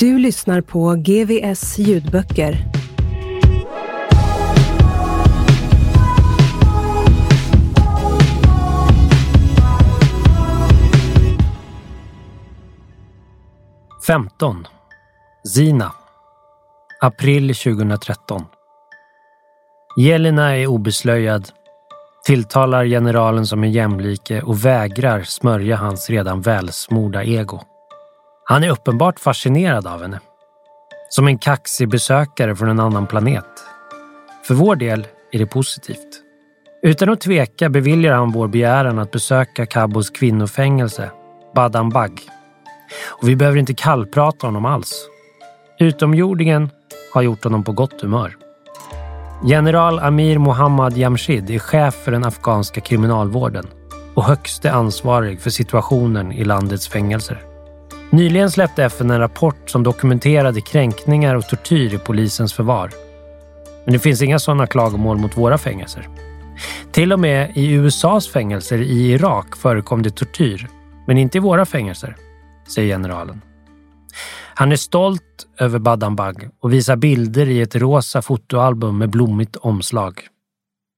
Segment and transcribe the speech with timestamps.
[0.00, 2.56] Du lyssnar på GVS ljudböcker.
[14.06, 14.66] Femton.
[15.54, 15.92] Zina.
[17.00, 18.44] April 2013.
[19.96, 21.48] Jelena är obeslöjad,
[22.26, 27.60] tilltalar generalen som en jämlike och vägrar smörja hans redan välsmorda ego.
[28.50, 30.20] Han är uppenbart fascinerad av henne.
[31.08, 33.44] Som en kaxig besökare från en annan planet.
[34.46, 36.22] För vår del är det positivt.
[36.82, 41.10] Utan att tveka beviljar han vår begäran att besöka Kabos kvinnofängelse,
[41.54, 42.20] Badambag.
[43.06, 45.08] Och vi behöver inte kallprata honom alls.
[45.78, 46.70] Utomjordingen
[47.14, 48.36] har gjort honom på gott humör.
[49.44, 53.66] General Amir Mohammad Jamshid är chef för den afghanska kriminalvården
[54.14, 57.49] och högste ansvarig för situationen i landets fängelser.
[58.12, 62.90] Nyligen släppte FN en rapport som dokumenterade kränkningar och tortyr i polisens förvar.
[63.84, 66.08] Men det finns inga sådana klagomål mot våra fängelser.
[66.92, 70.68] Till och med i USAs fängelser i Irak förekom det tortyr,
[71.06, 72.16] men inte i våra fängelser,
[72.68, 73.40] säger generalen.
[74.54, 80.20] Han är stolt över Badambag och visar bilder i ett rosa fotoalbum med blommigt omslag.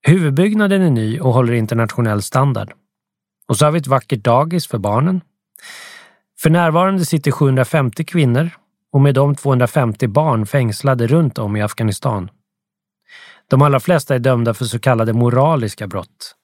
[0.06, 2.72] Huvudbyggnaden är ny och håller internationell standard.
[3.48, 5.20] Och så har vi ett vackert dagis för barnen.
[6.42, 8.50] För närvarande sitter 750 kvinnor
[8.92, 12.30] och med dem 250 barn fängslade runt om i Afghanistan.
[13.50, 16.34] De allra flesta är dömda för så kallade moraliska brott.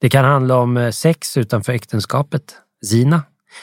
[0.00, 3.22] Det kan handla om eh, sex utanför äktenskapet, zina,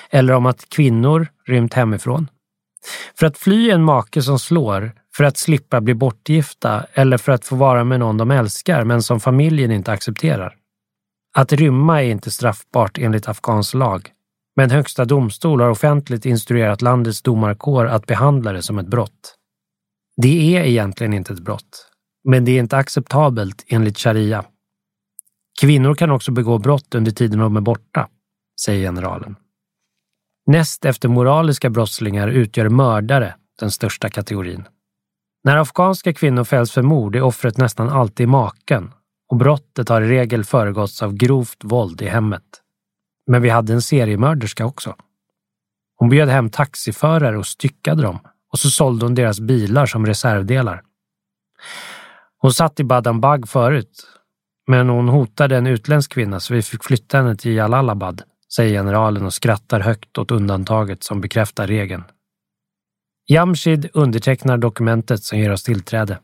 [0.10, 2.28] eller om att kvinnor rymt hemifrån.
[3.20, 7.46] För att fly en make som slår, för att slippa bli bortgifta eller för att
[7.46, 10.56] få vara med någon de älskar men som familjen inte accepterar.
[11.36, 14.12] Att rymma är inte straffbart enligt afghansk lag,
[14.56, 19.36] men Högsta domstol har offentligt instruerat landets domarkår att behandla det som ett brott.
[20.22, 21.91] Det är egentligen inte ett brott,
[22.24, 24.46] men det är inte acceptabelt enligt sharia.
[25.62, 28.08] Kvinnor kan också begå brott under tiden de är borta,
[28.66, 29.36] säger generalen.
[30.46, 34.68] Näst efter moraliska brottslingar utgör mördare den största kategorin.
[35.44, 38.91] När afghanska kvinnor fälls för mord är offret nästan alltid maken
[39.30, 42.62] och brottet har i regel föregåtts av grovt våld i hemmet.
[43.28, 44.95] Men vi hade en seriemörderska också.
[45.95, 48.19] Hon bjöd hem taxiförare och styckade dem
[48.51, 50.84] och så sålde hon deras bilar som reservdelar.
[52.38, 54.07] Hon satt i Badambag förut,
[54.67, 58.22] men hon hotade en utländsk kvinna så vi fick flytta henne till Jalalabad,
[58.56, 62.03] säger generalen och skrattar högt åt undantaget som bekräftar regeln.
[63.28, 66.19] Jamshid undertecknar dokumentet som ger oss tillträde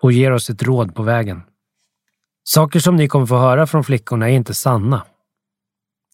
[0.00, 1.42] och ger oss ett råd på vägen.
[2.44, 5.02] Saker som ni kommer få höra från flickorna är inte sanna.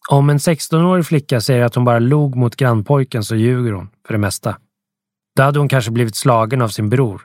[0.09, 4.13] Om en 16-årig flicka säger att hon bara log mot grannpojken så ljuger hon, för
[4.13, 4.57] det mesta.
[5.35, 7.21] Då hade hon kanske blivit slagen av sin bror.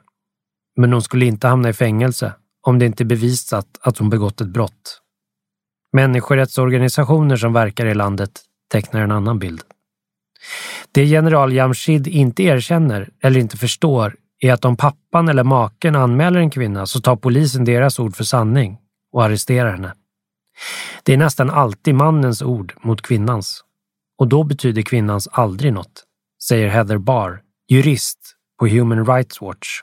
[0.77, 2.33] Men hon skulle inte hamna i fängelse
[2.63, 5.01] om det inte är bevisat att hon begått ett brott.
[5.93, 8.31] Människorättsorganisationer som verkar i landet
[8.73, 9.63] tecknar en annan bild.
[10.93, 16.41] Det general Jamshid inte erkänner eller inte förstår är att om pappan eller maken anmäler
[16.41, 18.79] en kvinna så tar polisen deras ord för sanning
[19.13, 19.93] och arresterar henne.
[21.03, 23.65] Det är nästan alltid mannens ord mot kvinnans.
[24.19, 26.05] Och då betyder kvinnans aldrig något,
[26.43, 28.19] säger Heather Barr, jurist
[28.59, 29.81] på Human Rights Watch.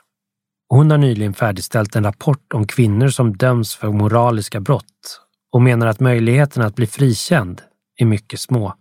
[0.68, 5.20] Hon har nyligen färdigställt en rapport om kvinnor som döms för moraliska brott
[5.52, 7.62] och menar att möjligheterna att bli frikänd
[7.96, 8.74] är mycket små.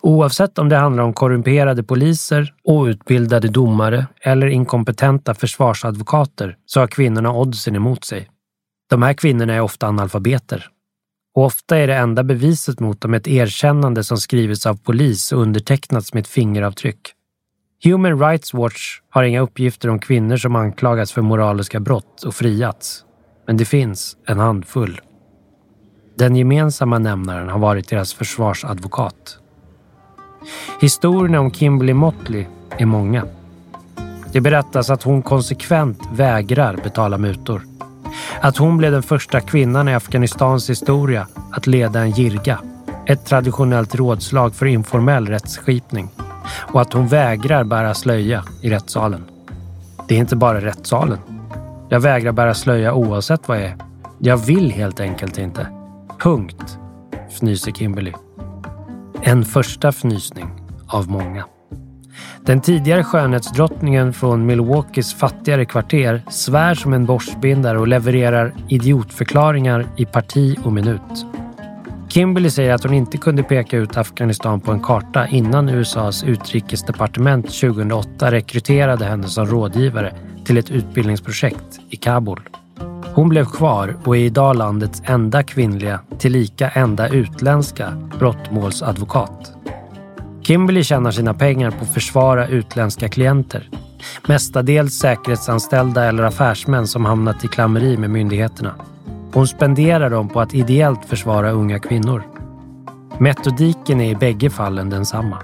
[0.00, 7.32] Oavsett om det handlar om korrumperade poliser, outbildade domare eller inkompetenta försvarsadvokater så har kvinnorna
[7.32, 8.28] oddsen emot sig.
[8.90, 10.68] De här kvinnorna är ofta analfabeter
[11.34, 15.40] och ofta är det enda beviset mot dem ett erkännande som skrivits av polis och
[15.40, 17.12] undertecknats med ett fingeravtryck.
[17.84, 23.04] Human Rights Watch har inga uppgifter om kvinnor som anklagats för moraliska brott och friats.
[23.46, 25.00] Men det finns en handfull.
[26.18, 29.38] Den gemensamma nämnaren har varit deras försvarsadvokat.
[30.80, 32.46] Historierna om Kimberly Motley
[32.78, 33.26] är många.
[34.32, 37.62] Det berättas att hon konsekvent vägrar betala mutor.
[38.42, 42.58] Att hon blev den första kvinnan i Afghanistans historia att leda en jirga,
[43.06, 46.08] ett traditionellt rådslag för informell rättsskipning
[46.72, 49.24] och att hon vägrar bära slöja i rättssalen.
[50.08, 51.18] Det är inte bara rättssalen.
[51.88, 53.76] Jag vägrar bära slöja oavsett vad jag är.
[54.18, 55.66] Jag vill helt enkelt inte.
[56.18, 56.78] Punkt,
[57.28, 58.12] fnyser Kimberly.
[59.22, 60.50] En första fnysning
[60.86, 61.44] av många.
[62.46, 70.04] Den tidigare skönhetsdrottningen från Milwaukees fattigare kvarter svär som en borstbindare och levererar idiotförklaringar i
[70.04, 71.26] parti och minut.
[72.08, 77.46] Kimberly säger att hon inte kunde peka ut Afghanistan på en karta innan USAs utrikesdepartement
[77.46, 80.14] 2008 rekryterade henne som rådgivare
[80.44, 82.40] till ett utbildningsprojekt i Kabul.
[83.14, 89.61] Hon blev kvar och är idag landets enda kvinnliga, tillika enda utländska brottmålsadvokat.
[90.42, 93.68] Kimberly tjänar sina pengar på att försvara utländska klienter.
[94.28, 98.74] Mestadels säkerhetsanställda eller affärsmän som hamnat i klammeri med myndigheterna.
[99.32, 102.22] Hon spenderar dem på att ideellt försvara unga kvinnor.
[103.18, 105.38] Metodiken är i bägge fallen densamma.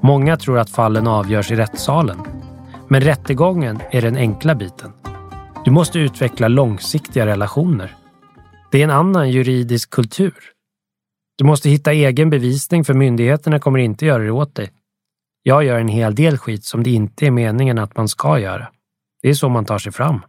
[0.00, 2.18] Många tror att fallen avgörs i rättssalen.
[2.88, 4.92] Men rättegången är den enkla biten.
[5.64, 7.96] Du måste utveckla långsiktiga relationer.
[8.70, 10.34] Det är en annan juridisk kultur.
[11.40, 14.72] Du måste hitta egen bevisning för myndigheterna kommer inte göra det åt dig.
[15.42, 18.68] Jag gör en hel del skit som det inte är meningen att man ska göra.
[19.22, 20.20] Det är så man tar sig fram.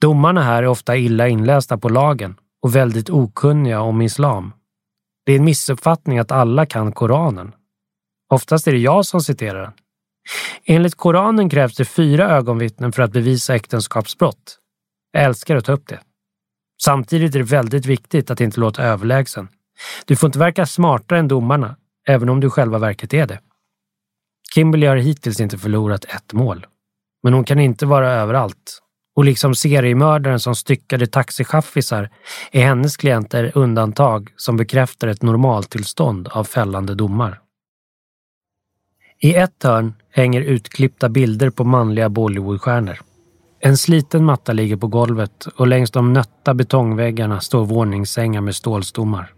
[0.00, 4.52] Domarna här är ofta illa inlästa på lagen och väldigt okunniga om islam.
[5.26, 7.54] Det är en missuppfattning att alla kan Koranen.
[8.32, 9.72] Oftast är det jag som citerar den.
[10.64, 14.58] Enligt Koranen krävs det fyra ögonvittnen för att bevisa äktenskapsbrott.
[15.12, 16.00] Jag älskar att ta upp det.
[16.82, 19.48] Samtidigt är det väldigt viktigt att inte låta överlägsen.
[20.04, 21.76] Du får inte verka smartare än domarna,
[22.06, 23.40] även om du själva verket är det.
[24.54, 26.66] Kimberly har hittills inte förlorat ett mål.
[27.22, 28.82] Men hon kan inte vara överallt.
[29.16, 32.10] Och liksom seriemördaren som styckade taxichaffisar
[32.52, 37.40] är hennes klienter undantag som bekräftar ett normaltillstånd av fällande domar.
[39.20, 42.98] I ett hörn hänger utklippta bilder på manliga Bollywoodstjärnor.
[43.60, 49.34] En sliten matta ligger på golvet och längs de nötta betongväggarna står våningssängar med stålstommar.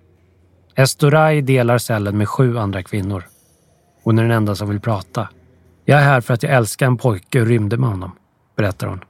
[0.81, 3.25] Estorai delar cellen med sju andra kvinnor.
[4.05, 5.29] Hon är den enda som vill prata.
[5.85, 8.13] Jag är här för att jag älskar en pojke och rymde med honom,
[8.57, 9.01] berättar hon.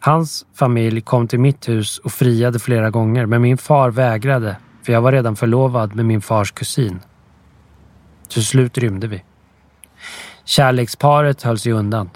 [0.00, 4.92] Hans familj kom till mitt hus och friade flera gånger, men min far vägrade för
[4.92, 7.00] jag var redan förlovad med min fars kusin.
[8.28, 9.24] Till slut rymde vi.
[10.44, 12.10] Kärleksparet höll sig undan.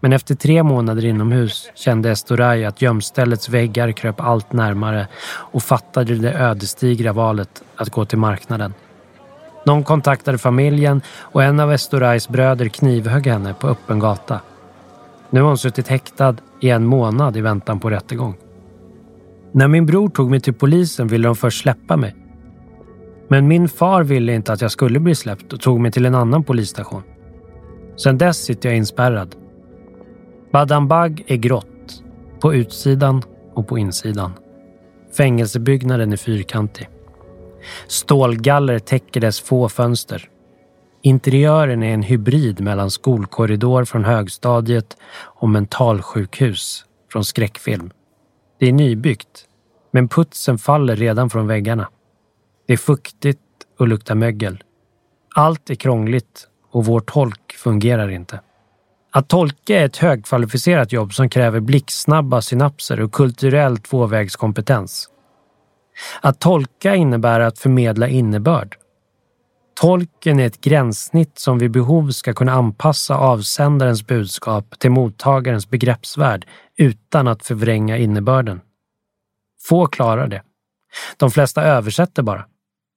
[0.00, 6.14] Men efter tre månader inomhus kände Estoray att gömställets väggar kröp allt närmare och fattade
[6.14, 8.74] det ödesdigra valet att gå till marknaden.
[9.66, 14.40] Någon kontaktade familjen och en av Estorays bröder knivhögg henne på öppen gata.
[15.30, 18.36] Nu har hon suttit häktad i en månad i väntan på rättegång.
[19.52, 22.16] När min bror tog mig till polisen ville de först släppa mig.
[23.28, 26.14] Men min far ville inte att jag skulle bli släppt och tog mig till en
[26.14, 27.02] annan polisstation.
[27.96, 29.34] Sedan dess sitter jag inspärrad.
[30.52, 32.02] Badambag är grått,
[32.40, 33.22] på utsidan
[33.54, 34.32] och på insidan.
[35.16, 36.88] Fängelsebyggnaden är fyrkantig.
[37.86, 40.28] Stålgaller täcker dess få fönster.
[41.02, 47.90] Interiören är en hybrid mellan skolkorridor från högstadiet och mentalsjukhus från skräckfilm.
[48.58, 49.44] Det är nybyggt,
[49.90, 51.88] men putsen faller redan från väggarna.
[52.66, 53.40] Det är fuktigt
[53.78, 54.62] och luktar mögel.
[55.34, 58.40] Allt är krångligt och vår tolk fungerar inte.
[59.10, 65.08] Att tolka är ett högkvalificerat jobb som kräver blixtsnabba synapser och kulturell tvåvägskompetens.
[66.20, 68.76] Att tolka innebär att förmedla innebörd.
[69.80, 76.46] Tolken är ett gränssnitt som vid behov ska kunna anpassa avsändarens budskap till mottagarens begreppsvärld
[76.76, 78.60] utan att förvränga innebörden.
[79.68, 80.42] Få klarar det.
[81.16, 82.46] De flesta översätter bara.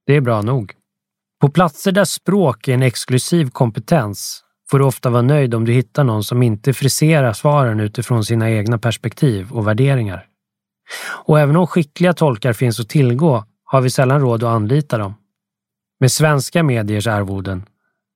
[0.06, 0.74] Det är bra nog.
[1.42, 5.72] På platser där språk är en exklusiv kompetens får du ofta vara nöjd om du
[5.72, 10.28] hittar någon som inte friserar svaren utifrån sina egna perspektiv och värderingar.
[11.26, 15.14] Och även om skickliga tolkar finns att tillgå har vi sällan råd att anlita dem.
[16.00, 17.66] Med svenska mediers arvoden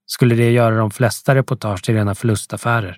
[0.05, 2.97] skulle det göra de flesta reportage till rena förlustaffärer.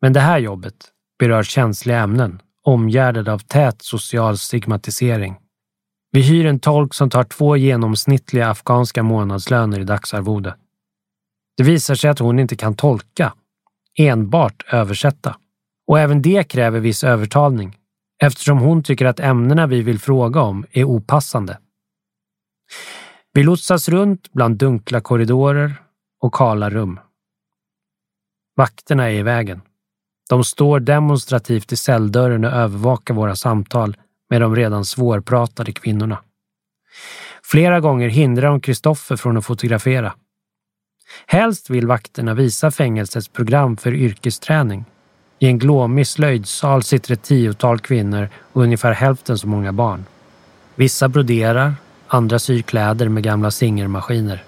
[0.00, 0.74] Men det här jobbet
[1.18, 5.36] berör känsliga ämnen omgärdade av tät social stigmatisering.
[6.12, 10.54] Vi hyr en tolk som tar två genomsnittliga afghanska månadslöner i dagsarvode.
[11.56, 13.34] Det visar sig att hon inte kan tolka,
[13.98, 15.36] enbart översätta.
[15.86, 17.76] Och även det kräver viss övertalning
[18.22, 21.58] eftersom hon tycker att ämnena vi vill fråga om är opassande.
[23.32, 25.74] Vi lotsas runt bland dunkla korridorer
[26.20, 27.00] och kala rum.
[28.56, 29.60] Vakterna är i vägen.
[30.28, 33.96] De står demonstrativt i celldörren och övervakar våra samtal
[34.30, 36.18] med de redan svårpratade kvinnorna.
[37.42, 40.14] Flera gånger hindrar de Kristoffer från att fotografera.
[41.26, 44.84] Helst vill vakterna visa fängelsets program för yrkesträning.
[45.38, 50.04] I en glåmig slöjdsal sitter ett tiotal kvinnor och ungefär hälften så många barn.
[50.74, 51.74] Vissa broderar,
[52.08, 54.44] andra syr kläder med gamla singermaskiner.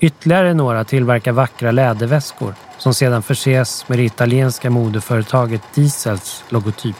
[0.00, 6.96] Ytterligare några tillverkar vackra läderväskor som sedan förses med det italienska modeföretaget Diesels logotyp.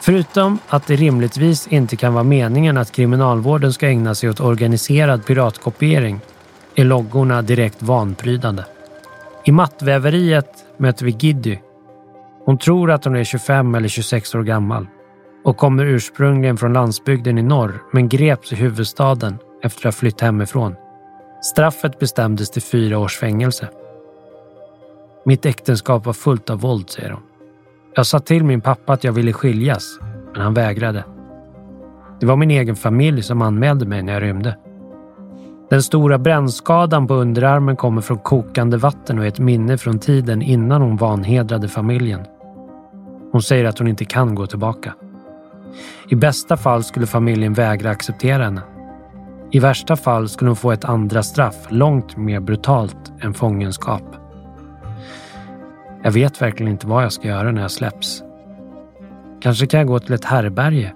[0.00, 5.26] Förutom att det rimligtvis inte kan vara meningen att kriminalvården ska ägna sig åt organiserad
[5.26, 6.20] piratkopiering
[6.76, 8.62] är loggorna direkt vanprydande.
[9.44, 11.58] I mattväveriet möter vi Giddy.
[12.44, 14.86] Hon tror att hon är 25 eller 26 år gammal
[15.44, 20.20] och kommer ursprungligen från landsbygden i norr men greps i huvudstaden efter att ha flytt
[20.20, 20.74] hemifrån.
[21.42, 23.68] Straffet bestämdes till fyra års fängelse.
[25.24, 27.22] Mitt äktenskap var fullt av våld, säger hon.
[27.94, 29.98] Jag sa till min pappa att jag ville skiljas,
[30.32, 31.04] men han vägrade.
[32.20, 34.56] Det var min egen familj som anmälde mig när jag rymde.
[35.70, 40.42] Den stora brännskadan på underarmen kommer från kokande vatten och är ett minne från tiden
[40.42, 42.20] innan hon vanhedrade familjen.
[43.32, 44.94] Hon säger att hon inte kan gå tillbaka.
[46.08, 48.62] I bästa fall skulle familjen vägra acceptera henne.
[49.50, 54.02] I värsta fall skulle hon få ett andra straff långt mer brutalt än fångenskap.
[56.02, 58.22] Jag vet verkligen inte vad jag ska göra när jag släpps.
[59.40, 60.94] Kanske kan jag gå till ett härberge.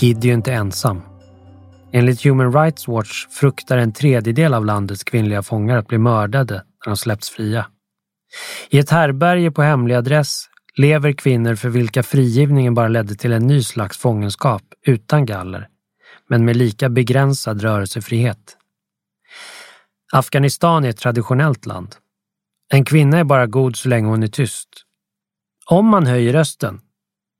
[0.00, 1.02] Giddy är inte ensam.
[1.96, 6.90] Enligt Human Rights Watch fruktar en tredjedel av landets kvinnliga fångar att bli mördade när
[6.90, 7.66] de släpps fria.
[8.70, 10.44] I ett härberge på hemlig adress
[10.76, 15.68] lever kvinnor för vilka frigivningen bara ledde till en ny slags fångenskap utan galler,
[16.28, 18.56] men med lika begränsad rörelsefrihet.
[20.12, 21.96] Afghanistan är ett traditionellt land.
[22.72, 24.68] En kvinna är bara god så länge hon är tyst.
[25.66, 26.80] Om man höjer rösten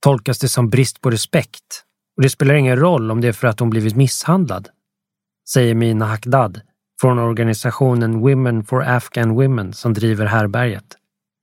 [0.03, 1.85] tolkas det som brist på respekt
[2.17, 4.69] och det spelar ingen roll om det är för att hon blivit misshandlad,
[5.49, 6.61] säger Mina Hakdad
[7.01, 10.97] från organisationen Women for Afghan Women som driver härberget.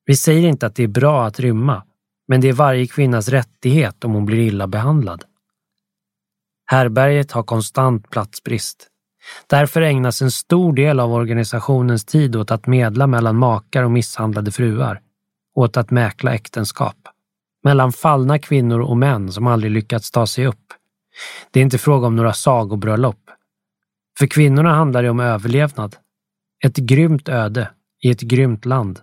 [0.06, 1.84] Vi säger inte att det är bra att rymma,
[2.28, 5.24] men det är varje kvinnas rättighet om hon blir illa behandlad.
[6.66, 8.88] Härberget har konstant platsbrist.
[9.48, 14.51] Därför ägnas en stor del av organisationens tid åt att medla mellan makar och misshandlade
[14.51, 15.01] fruar,
[15.56, 16.96] åt att mäkla äktenskap.
[17.63, 20.74] Mellan fallna kvinnor och män som aldrig lyckats ta sig upp.
[21.51, 23.30] Det är inte fråga om några sagobröllop.
[24.20, 25.96] För kvinnorna handlar det om överlevnad.
[26.65, 27.72] Ett grymt öde
[28.03, 29.00] i ett grymt land.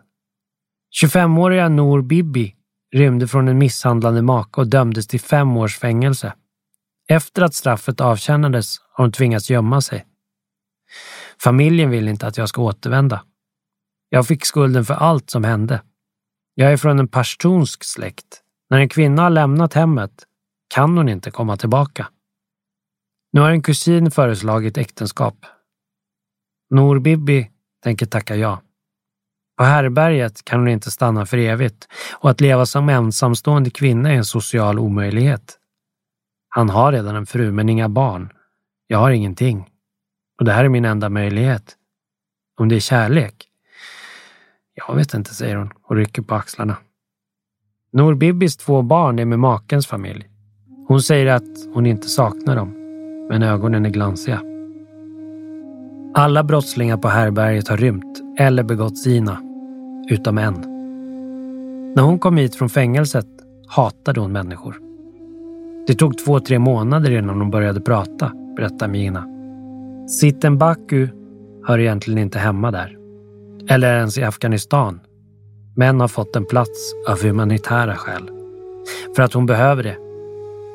[1.03, 2.55] 25-åriga Noor Bibi
[2.95, 6.35] rymde från en misshandlande make och dömdes till fem års fängelse.
[7.09, 10.07] Efter att straffet avtjänades har hon tvingats gömma sig.
[11.43, 13.25] Familjen vill inte att jag ska återvända.
[14.09, 15.83] Jag fick skulden för allt som hände.
[16.55, 18.43] Jag är från en pashtunsk släkt.
[18.71, 20.25] När en kvinna har lämnat hemmet
[20.75, 22.09] kan hon inte komma tillbaka.
[23.33, 25.47] Nu har en kusin föreslagit äktenskap.
[26.71, 27.51] Norbibi
[27.83, 28.63] tänker tacka ja.
[29.57, 34.17] På härberget kan hon inte stanna för evigt och att leva som ensamstående kvinna är
[34.17, 35.59] en social omöjlighet.
[36.49, 38.33] Han har redan en fru men inga barn.
[38.87, 39.71] Jag har ingenting.
[40.39, 41.77] Och det här är min enda möjlighet.
[42.61, 43.49] Om det är kärlek?
[44.75, 46.77] Jag vet inte, säger hon och rycker på axlarna.
[47.93, 50.29] Nour Bibis två barn är med makens familj.
[50.89, 51.43] Hon säger att
[51.75, 52.75] hon inte saknar dem,
[53.31, 54.41] men ögonen är glansiga.
[56.15, 59.43] Alla brottslingar på härberget har rymt eller begått sina
[60.11, 60.55] utom en.
[61.97, 63.27] När hon kom hit från fängelset
[63.67, 64.77] hatade hon människor.
[65.87, 69.27] Det tog två, tre månader innan hon började prata, berättar Mina.
[70.09, 71.09] Sitten Baku
[71.67, 72.97] hör egentligen inte hemma där.
[73.69, 75.01] Eller ens i Afghanistan.
[75.79, 78.31] Men har fått en plats av humanitära skäl.
[79.17, 79.97] För att hon behöver det.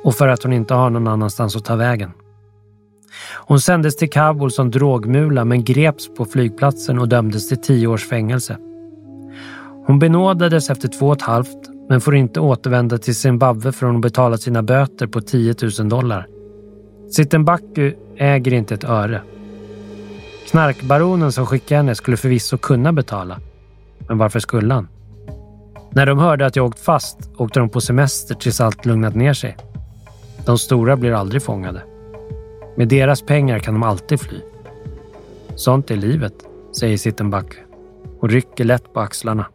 [0.03, 2.11] Och för att hon inte har någon annanstans att ta vägen.
[3.35, 8.09] Hon sändes till Kabul som drogmula men greps på flygplatsen och dömdes till tio års
[8.09, 8.57] fängelse.
[9.85, 14.01] Hon benådades efter två och ett halvt men får inte återvända till Zimbabwe förrän hon
[14.01, 16.27] betalat sina böter på 10 000 dollar.
[17.11, 19.21] Sittenbaku äger inte ett öre.
[20.51, 23.39] Knarkbaronen som skickade henne skulle förvisso kunna betala.
[24.07, 24.87] Men varför skulle han?
[25.91, 29.33] När de hörde att jag åkt fast åkte de på semester tills allt lugnat ner
[29.33, 29.57] sig.
[30.45, 31.83] De stora blir aldrig fångade.
[32.77, 34.39] Med deras pengar kan de alltid fly.
[35.55, 36.33] Sånt är livet,
[36.79, 37.55] säger Sittenback
[38.19, 39.45] och rycker lätt på axlarna.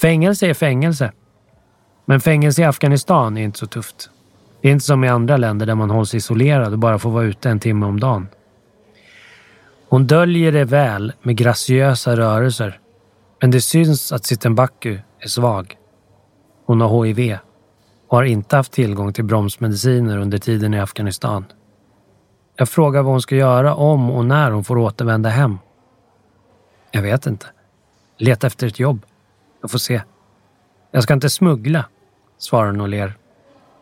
[0.00, 1.12] Fängelse är fängelse.
[2.04, 4.10] Men fängelse i Afghanistan är inte så tufft.
[4.60, 7.24] Det är inte som i andra länder där man hålls isolerad och bara får vara
[7.24, 8.28] ute en timme om dagen.
[9.88, 12.80] Hon döljer det väl med graciösa rörelser.
[13.40, 15.76] Men det syns att Sittenbaku är svag.
[16.66, 17.38] Hon har HIV
[18.08, 21.44] och har inte haft tillgång till bromsmediciner under tiden i Afghanistan.
[22.56, 25.58] Jag frågar vad hon ska göra om och när hon får återvända hem.
[26.90, 27.46] Jag vet inte.
[28.18, 29.06] Leta efter ett jobb.
[29.60, 30.02] Jag får se.
[30.90, 31.84] Jag ska inte smuggla,
[32.38, 33.14] svarar hon och ler.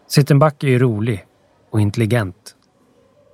[0.09, 1.27] Sittenback är rolig
[1.71, 2.57] och intelligent.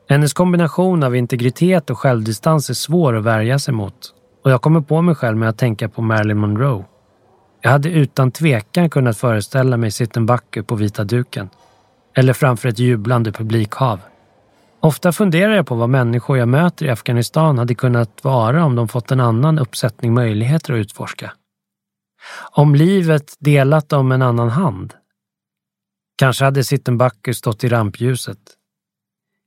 [0.08, 4.14] Hennes kombination av integritet och självdistans är svår att värja sig mot
[4.44, 6.84] och jag kommer på mig själv med att tänka på Marilyn Monroe.
[7.60, 11.48] Jag hade utan tvekan kunnat föreställa mig Sittenbacke på vita duken.
[12.14, 14.00] Eller framför ett jublande publikhav.
[14.80, 18.88] Ofta funderar jag på vad människor jag möter i Afghanistan hade kunnat vara om de
[18.88, 21.32] fått en annan uppsättning möjligheter att utforska.
[22.50, 24.94] Om livet delat dem en annan hand.
[26.18, 28.38] Kanske hade Sittenbacke stått i rampljuset.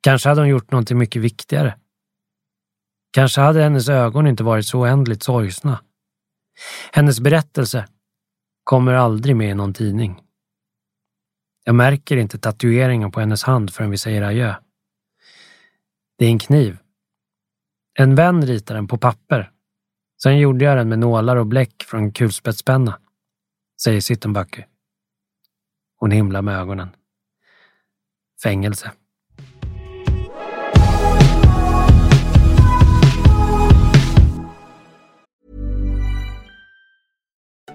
[0.01, 1.75] Kanske hade hon gjort någonting mycket viktigare.
[3.11, 5.83] Kanske hade hennes ögon inte varit så oändligt sorgsna.
[6.91, 7.87] Hennes berättelse
[8.63, 10.21] kommer aldrig med i någon tidning.
[11.63, 14.55] Jag märker inte tatueringen på hennes hand förrän vi säger adjö.
[16.17, 16.77] Det är en kniv.
[17.99, 19.51] En vän ritade den på papper.
[20.23, 22.99] Sen gjorde jag den med nålar och bläck från kulspetspenna,
[23.83, 24.67] säger Sittenbacke.
[25.97, 26.89] Hon himlar med ögonen.
[28.43, 28.91] Fängelse.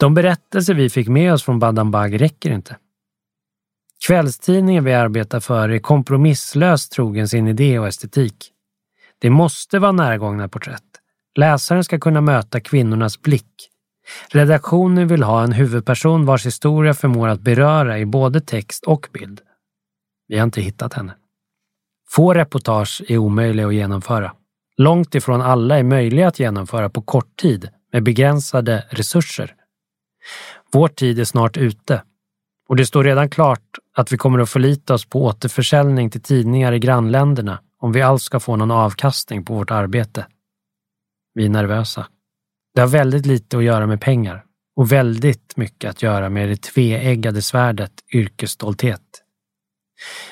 [0.00, 2.76] De berättelser vi fick med oss från Badambag räcker inte.
[4.06, 8.50] Kvällstidningen vi arbetar för är kompromisslöst trogen sin idé och estetik.
[9.18, 10.82] Det måste vara närgångna porträtt.
[11.34, 13.70] Läsaren ska kunna möta kvinnornas blick.
[14.28, 19.40] Redaktionen vill ha en huvudperson vars historia förmår att beröra i både text och bild.
[20.28, 21.14] Vi har inte hittat henne.
[22.10, 24.32] Få reportage är omöjliga att genomföra.
[24.76, 29.54] Långt ifrån alla är möjliga att genomföra på kort tid med begränsade resurser.
[30.72, 32.02] Vår tid är snart ute
[32.68, 36.72] och det står redan klart att vi kommer att förlita oss på återförsäljning till tidningar
[36.72, 40.26] i grannländerna om vi alls ska få någon avkastning på vårt arbete.
[41.34, 42.06] Vi är nervösa.
[42.74, 44.44] Det har väldigt lite att göra med pengar
[44.76, 49.22] och väldigt mycket att göra med det tveeggade svärdet yrkesstolthet.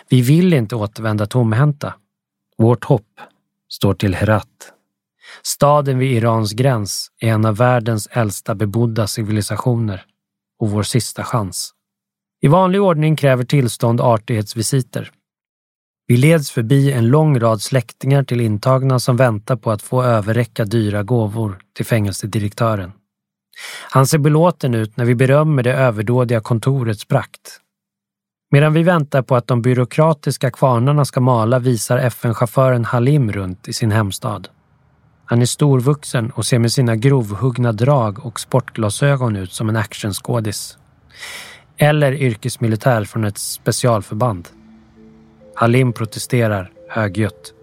[0.09, 1.95] Vi vill inte återvända tomhänta.
[2.59, 3.21] Vårt hopp
[3.69, 4.73] står till Herat.
[5.43, 10.05] Staden vid Irans gräns är en av världens äldsta bebodda civilisationer
[10.61, 11.75] och vår sista chans.
[12.41, 15.11] I vanlig ordning kräver tillstånd artighetsvisiter.
[16.07, 20.65] Vi leds förbi en lång rad släktingar till intagna som väntar på att få överräcka
[20.65, 22.93] dyra gåvor till fängelsedirektören.
[23.91, 27.61] Han ser belåten ut när vi berömmer det överdådiga kontorets prakt.
[28.51, 33.73] Medan vi väntar på att de byråkratiska kvarnarna ska mala visar FN-chauffören Halim runt i
[33.73, 34.49] sin hemstad.
[35.31, 40.79] Han är storvuxen och ser med sina grovhuggna drag och sportglasögon ut som en actionskådis.
[41.77, 44.49] Eller yrkesmilitär från ett specialförband.
[45.55, 47.55] Halim protesterar högljutt.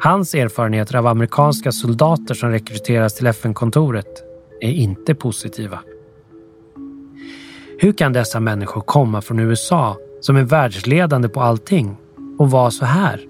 [0.00, 4.22] Hans erfarenheter av amerikanska soldater som rekryteras till FN-kontoret
[4.60, 5.78] är inte positiva.
[7.78, 11.96] Hur kan dessa människor komma från USA som är världsledande på allting
[12.38, 13.20] och vara så här?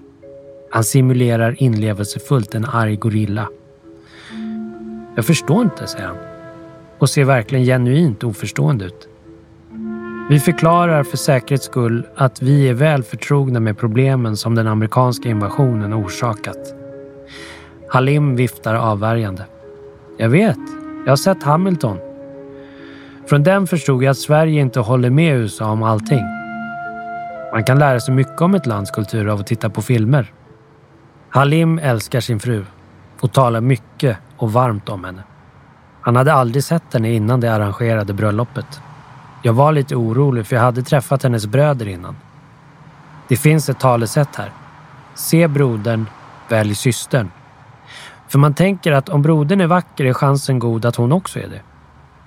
[0.71, 3.49] Han simulerar inlevelsefullt en arg gorilla.
[5.17, 6.17] Jag förstår inte, säger han.
[6.99, 9.09] och ser verkligen genuint oförstående ut.
[10.31, 15.29] Vi förklarar för säkerhets skull att vi är väl förtrogna med problemen som den amerikanska
[15.29, 16.75] invasionen orsakat.
[17.89, 19.45] Halim viftar avvärjande.
[20.19, 20.59] Jag vet,
[21.05, 21.99] jag har sett Hamilton.
[23.27, 26.23] Från den förstod jag att Sverige inte håller med USA om allting.
[27.53, 30.33] Man kan lära sig mycket om ett lands kultur av att titta på filmer.
[31.29, 32.65] Halim älskar sin fru
[33.21, 35.23] och talar mycket och varmt om henne.
[36.01, 38.81] Han hade aldrig sett henne innan det arrangerade bröllopet.
[39.43, 42.17] Jag var lite orolig för jag hade träffat hennes bröder innan.
[43.29, 44.53] Det finns ett talesätt här.
[45.15, 46.07] Se brodern,
[46.49, 47.31] välj systern.
[48.29, 51.49] För man tänker att om brodern är vacker är chansen god att hon också är
[51.49, 51.61] det.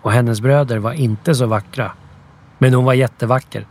[0.01, 1.91] Och hennes bröder var inte så vackra.
[2.57, 3.67] Men hon var jättevacker,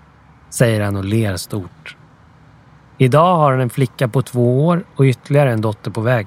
[0.51, 1.97] säger han och ler stort.
[2.99, 6.27] Idag har han en flicka på två år och ytterligare en dotter på väg.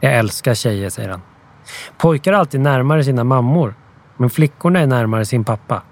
[0.00, 1.22] Jag älskar tjejer, säger han.
[1.98, 3.74] Pojkar är alltid närmare sina mammor,
[4.16, 5.82] men flickorna är närmare sin pappa.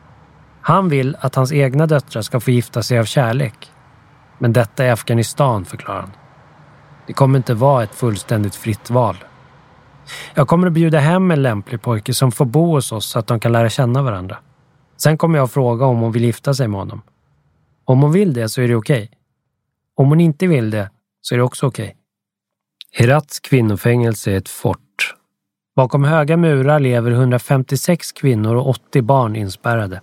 [0.61, 3.73] Han vill att hans egna döttrar ska få gifta sig av kärlek.
[4.39, 6.13] Men detta är Afghanistan, förklarar han.
[7.07, 9.17] Det kommer inte vara ett fullständigt fritt val.
[10.35, 13.27] Jag kommer att bjuda hem en lämplig pojke som får bo hos oss så att
[13.27, 14.37] de kan lära känna varandra.
[14.97, 17.03] Sen kommer jag fråga om hon vill gifta sig med honom.
[17.85, 19.05] Om hon vill det så är det okej.
[19.05, 19.19] Okay.
[19.97, 20.91] Om hon inte vill det
[21.21, 21.85] så är det också okej.
[21.85, 21.96] Okay.
[22.93, 25.15] Herats kvinnofängelse är ett fort.
[25.77, 30.01] Bakom höga murar lever 156 kvinnor och 80 barn inspärrade.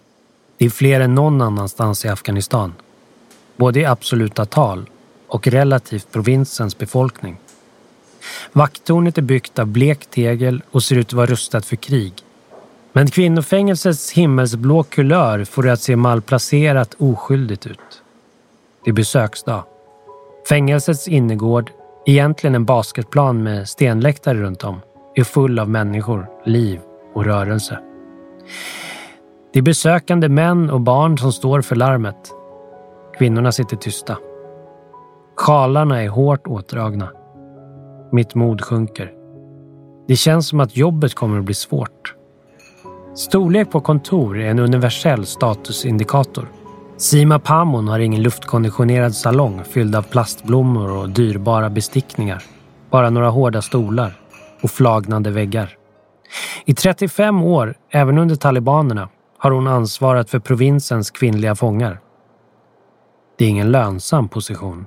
[0.57, 2.73] Det är fler än någon annanstans i Afghanistan.
[3.55, 4.89] Både i absoluta tal
[5.27, 7.37] och relativt provinsens befolkning.
[8.51, 12.13] Vakttornet är byggt av blekt tegel och ser ut att vara rustat för krig.
[12.91, 18.03] Men kvinnofängelsets himmelsblå kulör får det att se malplacerat oskyldigt ut.
[18.83, 19.63] Det är besöksdag.
[20.49, 21.71] Fängelsets innergård,
[22.05, 24.81] egentligen en basketplan med stenläktare runt om,
[25.15, 26.79] är full av människor, liv
[27.13, 27.79] och rörelse.
[29.53, 32.31] Det är besökande män och barn som står för larmet.
[33.17, 34.17] Kvinnorna sitter tysta.
[35.35, 37.09] Sjalarna är hårt åtdragna.
[38.11, 39.11] Mitt mod sjunker.
[40.07, 42.15] Det känns som att jobbet kommer att bli svårt.
[43.15, 46.47] Storlek på kontor är en universell statusindikator.
[47.03, 52.43] Sima Pamon har ingen luftkonditionerad salong fylld av plastblommor och dyrbara bestickningar.
[52.89, 54.19] Bara några hårda stolar
[54.61, 55.77] och flagnande väggar.
[56.65, 61.99] I 35 år, även under talibanerna, har hon ansvarat för provinsens kvinnliga fångar.
[63.37, 64.85] Det är ingen lönsam position.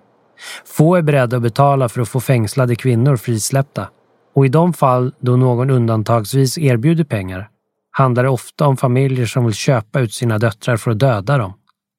[0.76, 3.88] Få är beredda att betala för att få fängslade kvinnor frisläppta
[4.34, 7.48] och i de fall då någon undantagsvis erbjuder pengar
[7.90, 11.52] handlar det ofta om familjer som vill köpa ut sina döttrar för att döda dem.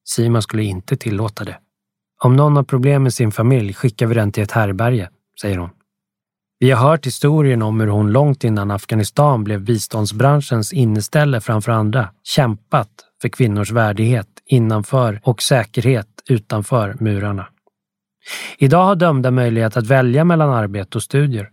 [0.10, 1.58] Simon skulle inte tillåta det.
[2.24, 5.10] Om någon har problem med sin familj skickar vi den till ett härberge,
[5.42, 5.70] säger hon.
[6.60, 12.10] Vi har hört historien om hur hon långt innan Afghanistan blev biståndsbranschens inneställe framför andra
[12.24, 12.90] kämpat
[13.22, 17.48] för kvinnors värdighet innanför och säkerhet utanför murarna.
[18.58, 21.50] Idag har dömda möjlighet att välja mellan arbete och studier.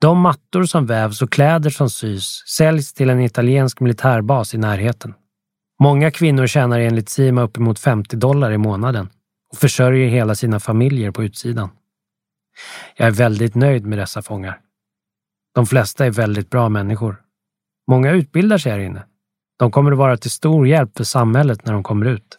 [0.00, 5.14] De mattor som vävs och kläder som sys säljs till en italiensk militärbas i närheten.
[5.82, 9.08] Många kvinnor tjänar enligt Sima uppemot 50 dollar i månaden
[9.52, 11.68] och försörjer hela sina familjer på utsidan.
[12.96, 14.60] Jag är väldigt nöjd med dessa fångar.
[15.54, 17.22] De flesta är väldigt bra människor.
[17.88, 19.02] Många utbildar sig här inne.
[19.58, 22.38] De kommer att vara till stor hjälp för samhället när de kommer ut.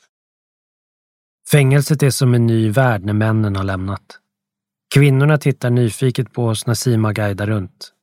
[1.51, 4.19] Fängelset är som en ny värld när männen har lämnat.
[4.93, 7.93] Kvinnorna tittar nyfiket på oss när Sima guidar runt.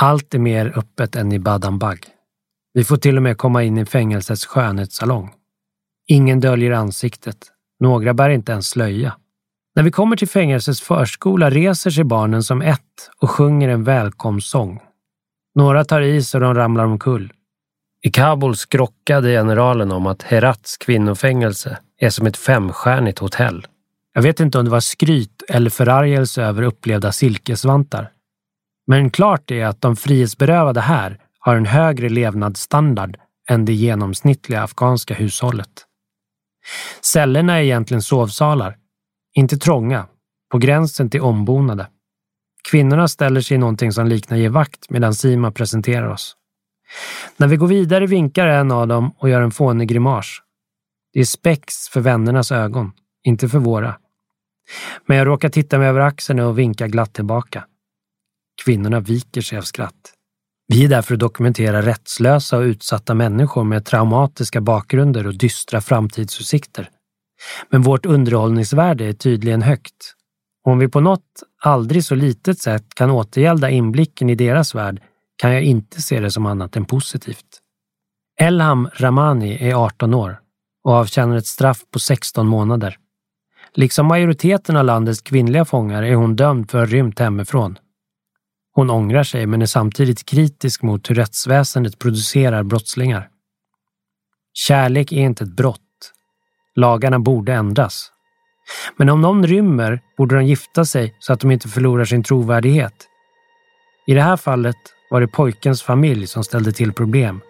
[0.00, 2.06] Allt är mer öppet än i Badambag.
[2.74, 5.30] Vi får till och med komma in i fängelsets skönhetssalong.
[6.06, 7.36] Ingen döljer ansiktet.
[7.80, 9.16] Några bär inte ens slöja.
[9.74, 14.80] När vi kommer till fängelsets förskola reser sig barnen som ett och sjunger en välkomstsång.
[15.54, 17.32] Några tar i så de ramlar omkull.
[18.02, 23.66] I Kabul skrockade generalen om att Herats kvinnofängelse är som ett femstjärnigt hotell.
[24.14, 28.10] Jag vet inte om det var skryt eller förargelse över upplevda silkesvantar.
[28.86, 33.16] Men klart är att de frihetsberövade här har en högre levnadsstandard
[33.48, 35.86] än det genomsnittliga afghanska hushållet.
[37.00, 38.76] Cellerna är egentligen sovsalar,
[39.34, 40.06] inte trånga,
[40.50, 41.88] på gränsen till ombonade.
[42.70, 46.36] Kvinnorna ställer sig i någonting som liknar gevakt medan Sima presenterar oss.
[47.36, 50.26] När vi går vidare vinkar en av dem och gör en fånig grimas.
[51.12, 52.92] Det är spex för vännernas ögon,
[53.24, 53.98] inte för våra.
[55.06, 57.64] Men jag råkar titta mig över axeln och vinka glatt tillbaka.
[58.64, 60.14] Kvinnorna viker sig av skratt.
[60.72, 65.80] Vi är där för att dokumentera rättslösa och utsatta människor med traumatiska bakgrunder och dystra
[65.80, 66.90] framtidsutsikter.
[67.70, 70.14] Men vårt underhållningsvärde är tydligen högt.
[70.64, 75.02] Om vi på något aldrig så litet sätt kan återgälda inblicken i deras värld
[75.36, 77.60] kan jag inte se det som annat än positivt.
[78.40, 80.40] Elham Ramani är 18 år
[80.84, 82.96] och avtjänar ett straff på 16 månader.
[83.74, 87.78] Liksom majoriteten av landets kvinnliga fångar är hon dömd för att ha rymt hemifrån.
[88.74, 93.28] Hon ångrar sig men är samtidigt kritisk mot hur rättsväsendet producerar brottslingar.
[94.54, 95.80] Kärlek är inte ett brott.
[96.74, 98.12] Lagarna borde ändras.
[98.96, 103.08] Men om någon rymmer borde de gifta sig så att de inte förlorar sin trovärdighet.
[104.06, 104.76] I det här fallet
[105.10, 107.40] var det pojkens familj som ställde till problem.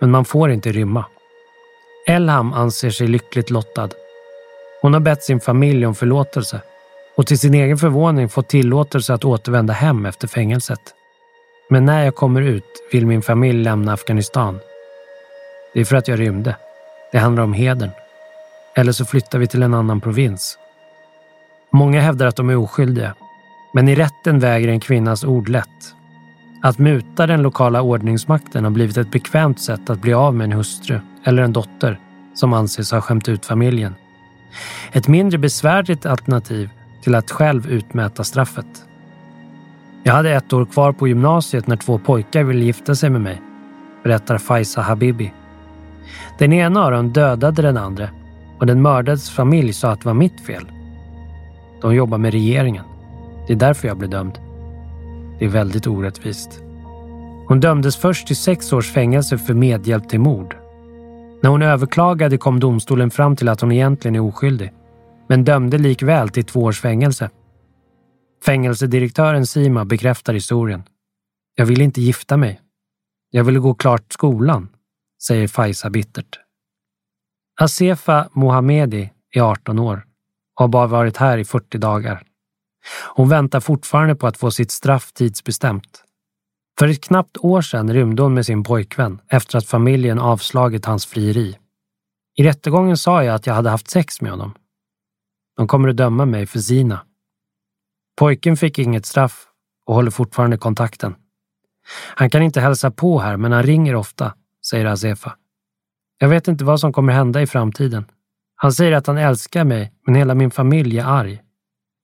[0.00, 1.04] Men man får inte rymma.
[2.06, 3.88] Elham anser sig lyckligt lottad.
[4.82, 6.60] Hon har bett sin familj om förlåtelse
[7.18, 10.80] och till sin egen förvåning fått tillåtelse att återvända hem efter fängelset.
[11.70, 14.58] Men när jag kommer ut vill min familj lämna Afghanistan.
[15.74, 16.56] Det är för att jag rymde.
[17.12, 17.90] Det handlar om hedern.
[18.76, 20.58] Eller så flyttar vi till en annan provins.
[21.72, 23.14] Många hävdar att de är oskyldiga.
[23.72, 25.94] Men i rätten väger en kvinnas ord lätt.
[26.62, 30.52] Att muta den lokala ordningsmakten har blivit ett bekvämt sätt att bli av med en
[30.52, 32.00] hustru eller en dotter
[32.34, 33.94] som anses ha skämt ut familjen.
[34.92, 36.70] Ett mindre besvärligt alternativ
[37.02, 38.84] till att själv utmäta straffet.
[40.02, 43.42] Jag hade ett år kvar på gymnasiet när två pojkar ville gifta sig med mig,
[44.02, 45.32] berättar Faisa Habibi.
[46.38, 48.08] Den ena av dem dödade den andra
[48.58, 50.66] och den mördades familj sa att det var mitt fel.
[51.80, 52.84] De jobbar med regeringen.
[53.46, 54.38] Det är därför jag blev dömd.
[55.38, 56.62] Det är väldigt orättvist.
[57.48, 60.56] Hon dömdes först till sex års fängelse för medhjälp till mord.
[61.42, 64.72] När hon överklagade kom domstolen fram till att hon egentligen är oskyldig,
[65.28, 67.30] men dömde likväl till två års fängelse.
[68.44, 70.82] Fängelsedirektören Sima bekräftar historien.
[71.54, 72.60] Jag ville inte gifta mig.
[73.30, 74.68] Jag ville gå klart skolan,
[75.22, 76.40] säger Faisa bittert.
[77.60, 80.04] Asefa Mohamedi är 18 år
[80.54, 82.22] och har bara varit här i 40 dagar.
[83.14, 86.04] Hon väntar fortfarande på att få sitt straff tidsbestämt.
[86.78, 91.06] För ett knappt år sedan rymde hon med sin pojkvän efter att familjen avslagit hans
[91.06, 91.58] frieri.
[92.36, 94.54] I rättegången sa jag att jag hade haft sex med honom.
[95.58, 97.00] De kommer att döma mig för zina.
[98.16, 99.46] Pojken fick inget straff
[99.86, 101.14] och håller fortfarande kontakten.
[102.14, 104.34] Han kan inte hälsa på här, men han ringer ofta,
[104.70, 105.36] säger Azefa.
[106.18, 108.04] Jag vet inte vad som kommer hända i framtiden.
[108.54, 111.42] Han säger att han älskar mig, men hela min familj är arg.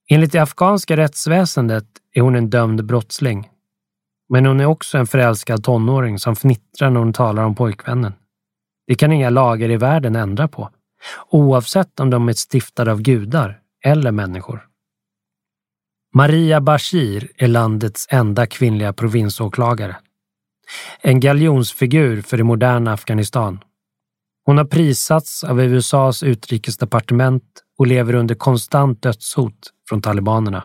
[0.09, 3.49] Enligt det afghanska rättsväsendet är hon en dömd brottsling.
[4.29, 8.13] Men hon är också en förälskad tonåring som fnittrar när hon talar om pojkvännen.
[8.87, 10.69] Det kan inga lagar i världen ändra på,
[11.29, 14.67] oavsett om de är stiftade av gudar eller människor.
[16.13, 19.95] Maria Bashir är landets enda kvinnliga provinsåklagare.
[21.01, 23.59] En galjonsfigur för det moderna Afghanistan.
[24.45, 27.43] Hon har prisats av USAs utrikesdepartement
[27.77, 30.63] och lever under konstant dödshot från talibanerna.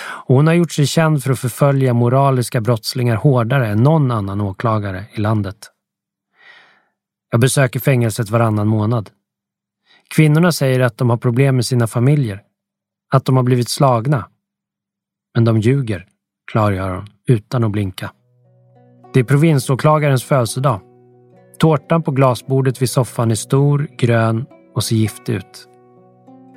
[0.00, 4.40] Och hon har gjort sig känd för att förfölja moraliska brottslingar hårdare än någon annan
[4.40, 5.56] åklagare i landet.
[7.30, 9.10] Jag besöker fängelset varannan månad.
[10.14, 12.42] Kvinnorna säger att de har problem med sina familjer,
[13.12, 14.28] att de har blivit slagna.
[15.34, 16.06] Men de ljuger,
[16.52, 18.12] klargör hon utan att blinka.
[19.12, 20.80] Det är provinsåklagarens födelsedag.
[21.58, 25.68] Tårtan på glasbordet vid soffan är stor, grön och ser giftig ut.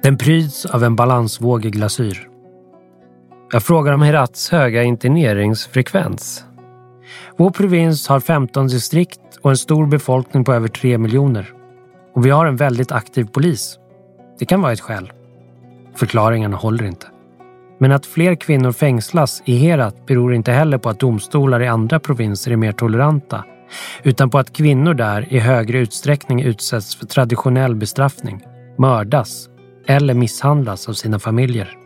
[0.04, 2.30] Den pryds av en balansvågig glasyr.
[3.52, 6.46] Jag frågar om Herats höga interneringsfrekvens.
[7.38, 11.54] Vår provins har 15 distrikt och en stor befolkning på över 3 miljoner.
[12.14, 13.80] Och vi har en väldigt aktiv polis.
[14.40, 15.12] Det kan vara ett skäl.
[15.96, 17.08] Förklaringarna håller inte.
[17.80, 22.00] Men att fler kvinnor fängslas i Herat beror inte heller på att domstolar i andra
[22.00, 23.46] provinser är mer toleranta,
[24.04, 28.42] utan på att kvinnor där i högre utsträckning utsätts för traditionell bestraffning,
[28.78, 29.50] mördas
[29.88, 31.78] eller misshandlas av sina familjer.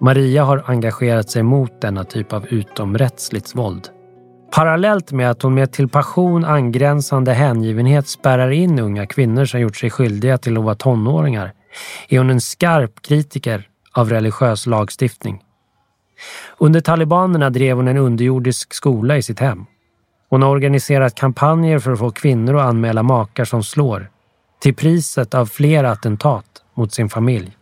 [0.00, 3.88] Maria har engagerat sig mot denna typ av utomrättsligt våld.
[4.50, 9.76] Parallellt med att hon med till passion angränsande hängivenhet spärrar in unga kvinnor som gjort
[9.76, 11.52] sig skyldiga till att vara tonåringar
[12.08, 15.42] är hon en skarp kritiker av religiös lagstiftning.
[16.58, 19.66] Under talibanerna drev hon en underjordisk skola i sitt hem.
[20.28, 24.10] Hon har organiserat kampanjer för att få kvinnor att anmäla makar som slår,
[24.60, 27.56] till priset av flera attentat mot sin familj.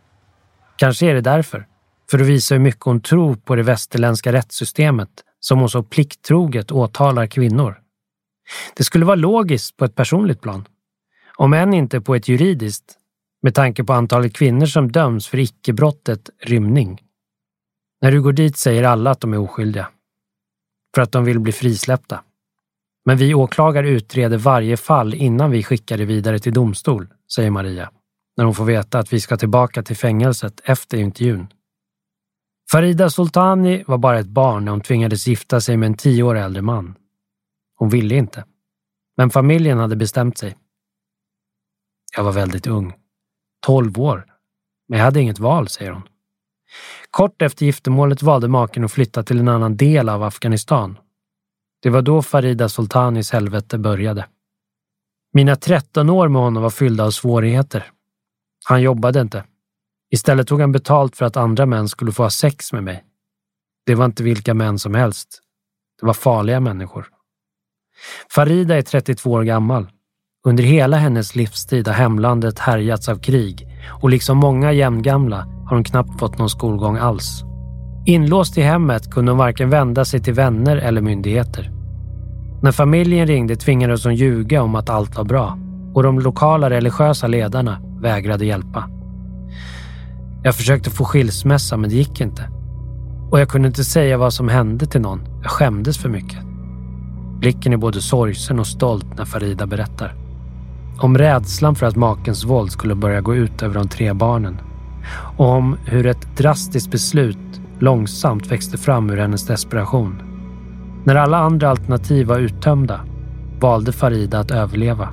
[0.75, 1.65] Kanske är det därför,
[2.11, 5.09] för att visa hur mycket hon tror på det västerländska rättssystemet
[5.47, 7.81] som hon så plikttroget åtalar kvinnor.
[8.75, 10.67] Det skulle vara logiskt på ett personligt plan,
[11.35, 12.97] om än inte på ett juridiskt,
[13.41, 17.01] med tanke på antalet kvinnor som döms för icke-brottet rymning.
[18.01, 19.87] När du går dit säger alla att de är oskyldiga.
[20.95, 22.23] För att de vill bli frisläppta.
[23.05, 27.91] Men vi åklagare utreder varje fall innan vi skickar det vidare till domstol, säger Maria,
[28.37, 31.47] när hon får veta att vi ska tillbaka till fängelset efter intervjun.
[32.71, 36.35] Farida Sultani var bara ett barn när hon tvingades gifta sig med en tio år
[36.35, 36.95] äldre man,
[37.75, 38.45] Hon ville inte.
[39.17, 40.57] Men familjen hade bestämt sig.
[42.15, 42.93] Jag var väldigt ung.
[43.59, 44.25] Tolv år.
[44.87, 46.03] Men jag hade inget val, säger hon.
[47.11, 50.97] Kort efter giftermålet valde maken att flytta till en annan del av Afghanistan.
[51.81, 54.27] Det var då Farida Sultanis helvete började.
[55.33, 57.91] Mina 13 år med honom var fyllda av svårigheter.
[58.65, 59.43] Han jobbade inte.
[60.15, 63.03] Istället tog han betalt för att andra män skulle få ha sex med mig.
[63.85, 65.39] Det var inte vilka män som helst.
[65.99, 67.07] Det var farliga människor.
[68.31, 69.87] Farida är 32 år gammal.
[70.47, 73.67] Under hela hennes livstid har hemlandet härjats av krig
[74.01, 77.43] och liksom många jämngamla har hon knappt fått någon skolgång alls.
[78.05, 81.71] Inlåst i hemmet kunde hon varken vända sig till vänner eller myndigheter.
[82.61, 85.57] När familjen ringde tvingades hon ljuga om att allt var bra
[85.93, 88.94] och de lokala religiösa ledarna vägrade hjälpa.
[90.45, 92.49] Jag försökte få skilsmässa men det gick inte.
[93.31, 95.21] Och jag kunde inte säga vad som hände till någon.
[95.41, 96.39] Jag skämdes för mycket.
[97.39, 100.15] Blicken är både sorgsen och stolt när Farida berättar.
[100.99, 104.57] Om rädslan för att makens våld skulle börja gå ut över de tre barnen.
[105.37, 110.21] Och om hur ett drastiskt beslut långsamt växte fram ur hennes desperation.
[111.03, 112.99] När alla andra alternativ var uttömda
[113.59, 115.09] valde Farida att överleva.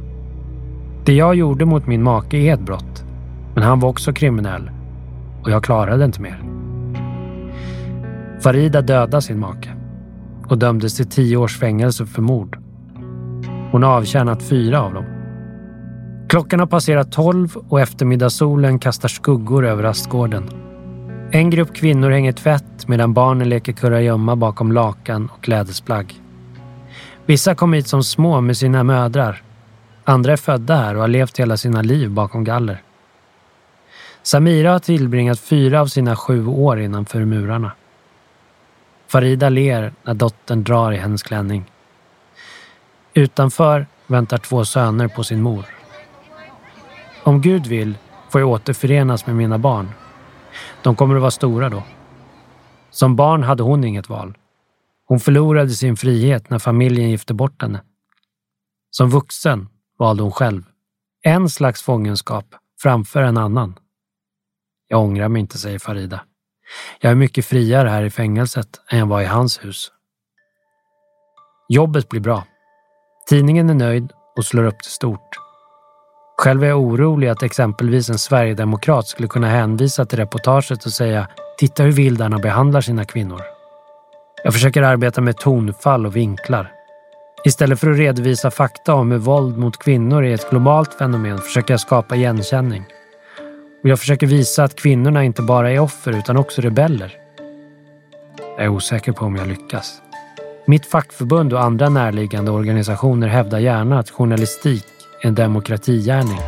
[1.04, 3.04] Det jag gjorde mot min make är ett brott,
[3.54, 4.70] men han var också kriminell
[5.42, 6.42] och jag klarade inte mer.
[8.42, 9.68] Farida dödade sin make
[10.48, 12.58] och dömdes till tio års fängelse för mord.
[13.72, 15.04] Hon har avtjänat fyra av dem.
[16.28, 20.50] Klockan har passerat tolv och eftermiddagssolen kastar skuggor över rastgården.
[21.30, 26.14] En grupp kvinnor hänger tvätt medan barnen leker kurragömma bakom lakan och klädesplagg.
[27.26, 29.42] Vissa kom hit som små med sina mödrar.
[30.04, 32.82] Andra är födda här och har levt hela sina liv bakom galler.
[34.22, 37.72] Samira har tillbringat fyra av sina sju år innanför murarna.
[39.08, 41.64] Farida ler när dottern drar i hennes klänning.
[43.14, 45.64] Utanför väntar två söner på sin mor.
[47.24, 47.98] Om Gud vill
[48.30, 49.90] får jag återförenas med mina barn.
[50.82, 51.82] De kommer att vara stora då.
[52.90, 54.34] Som barn hade hon inget val.
[55.06, 57.82] Hon förlorade sin frihet när familjen gifte bort henne.
[58.90, 60.62] Som vuxen valde hon själv.
[61.22, 63.74] En slags fångenskap framför en annan.
[64.92, 66.20] Jag ångrar mig inte, säger Farida.
[67.00, 69.92] Jag är mycket friare här i fängelset än jag var i hans hus.
[71.68, 72.44] Jobbet blir bra.
[73.28, 75.28] Tidningen är nöjd och slår upp det stort.
[76.38, 81.28] Själv är jag orolig att exempelvis en sverigedemokrat skulle kunna hänvisa till reportaget och säga
[81.58, 83.42] “Titta hur vildarna behandlar sina kvinnor”.
[84.44, 86.72] Jag försöker arbeta med tonfall och vinklar.
[87.44, 91.74] Istället för att redovisa fakta om hur våld mot kvinnor är ett globalt fenomen försöker
[91.74, 92.84] jag skapa igenkänning.
[93.82, 97.14] Och jag försöker visa att kvinnorna inte bara är offer utan också rebeller.
[98.56, 100.02] Jag är osäker på om jag lyckas.
[100.66, 104.84] Mitt fackförbund och andra närliggande organisationer hävdar gärna att journalistik
[105.22, 106.38] är en demokratigärning.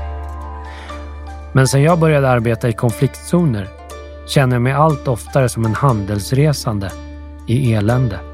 [1.53, 3.69] Men sen jag började arbeta i konfliktzoner
[4.27, 6.91] känner jag mig allt oftare som en handelsresande
[7.49, 8.34] i elände.